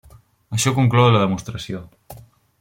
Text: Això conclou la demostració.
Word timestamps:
Això 0.57 0.73
conclou 0.77 1.11
la 1.11 1.21
demostració. 1.25 1.85